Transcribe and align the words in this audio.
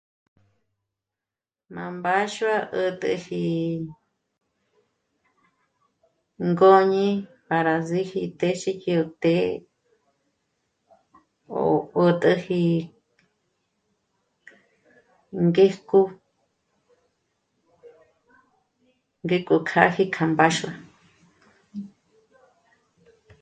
Na 1.73 1.83
mbáxua 1.95 2.55
'ä̀t'äji 2.73 3.43
ngö́ñi 6.49 7.07
para 7.47 7.75
zìji 7.87 8.21
tèxi 8.39 8.71
hio 8.83 9.01
té'e 9.21 9.49
ó 11.61 11.63
'ä̀t'äji 12.01 12.61
ngéjko 15.45 15.99
gè 19.29 19.37
k'o 19.47 19.57
k'âji 19.69 20.03
k'a 20.13 20.23
mbaáxua 20.31 20.71